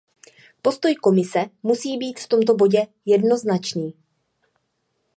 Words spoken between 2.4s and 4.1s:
bodě jednoznačný.